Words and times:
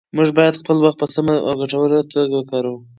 موږ 0.15 0.29
باید 0.37 0.59
خپل 0.61 0.77
وخت 0.81 0.97
په 0.99 1.07
سمه 1.15 1.33
او 1.47 1.51
ګټوره 1.61 1.99
توګه 2.13 2.35
وکاروو 2.37 2.79